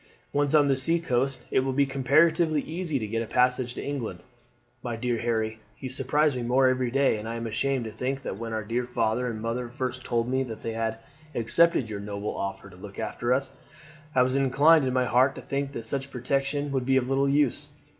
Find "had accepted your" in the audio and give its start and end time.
10.73-11.99